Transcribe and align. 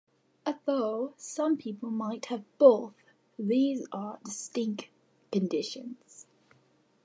Although 0.47 1.13
some 1.15 1.57
people 1.57 1.91
might 1.91 2.25
have 2.25 2.43
both, 2.57 2.95
these 3.37 3.85
are 3.93 4.19
distinct 4.25 4.89
conditions. 5.31 6.25